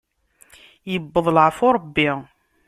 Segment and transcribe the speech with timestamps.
[0.95, 2.09] Iwweḍ laɛfu n Ṛebbi.